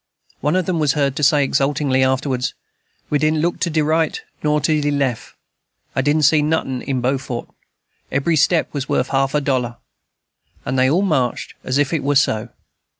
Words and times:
One 0.39 0.55
of 0.55 0.65
them 0.65 0.79
was 0.79 0.93
heard 0.93 1.15
to 1.17 1.23
say 1.23 1.43
exultingly 1.43 2.01
afterwards, 2.03 2.55
"We 3.11 3.19
didn't 3.19 3.41
look 3.41 3.59
to 3.59 3.69
de 3.69 3.83
right 3.83 4.19
nor 4.41 4.59
to 4.59 4.81
de 4.81 4.89
leff. 4.89 5.35
I 5.95 6.01
didn't 6.01 6.23
see 6.23 6.41
notin' 6.41 6.81
in 6.81 7.01
Beaufort. 7.01 7.47
Eb'ry 8.11 8.35
step 8.35 8.73
was 8.73 8.89
worth 8.89 9.09
a 9.09 9.11
half 9.11 9.35
a 9.35 9.41
dollar." 9.41 9.77
And 10.65 10.79
they 10.79 10.89
all 10.89 11.03
marched 11.03 11.53
as 11.63 11.77
if 11.77 11.93
it 11.93 12.01
were 12.01 12.15
so. 12.15 12.49